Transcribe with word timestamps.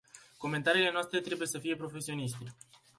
Comentariile 0.37 0.91
noastre 0.91 1.19
trebuie 1.19 1.47
să 1.47 1.59
fie 1.59 1.75
profesioniste. 1.75 2.55